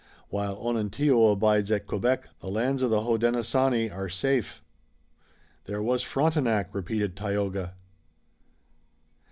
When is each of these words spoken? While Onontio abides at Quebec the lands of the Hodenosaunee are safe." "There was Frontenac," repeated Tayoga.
While 0.29 0.57
Onontio 0.57 1.27
abides 1.31 1.69
at 1.69 1.85
Quebec 1.85 2.27
the 2.39 2.49
lands 2.49 2.81
of 2.81 2.89
the 2.89 3.01
Hodenosaunee 3.01 3.91
are 3.91 4.09
safe." 4.09 4.63
"There 5.65 5.83
was 5.83 6.01
Frontenac," 6.01 6.73
repeated 6.73 7.15
Tayoga. 7.15 7.75